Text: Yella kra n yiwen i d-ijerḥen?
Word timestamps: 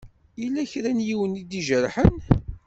Yella 0.41 0.69
kra 0.71 0.91
n 0.97 1.05
yiwen 1.07 1.39
i 1.41 1.43
d-ijerḥen? 1.49 2.17